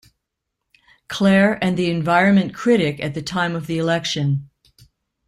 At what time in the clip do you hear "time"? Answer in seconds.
3.21-3.55